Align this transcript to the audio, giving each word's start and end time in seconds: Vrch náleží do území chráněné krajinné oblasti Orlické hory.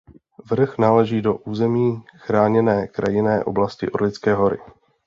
Vrch 0.51 0.77
náleží 0.77 1.21
do 1.21 1.35
území 1.37 2.03
chráněné 2.17 2.87
krajinné 2.87 3.43
oblasti 3.43 3.89
Orlické 3.91 4.33
hory. 4.33 4.57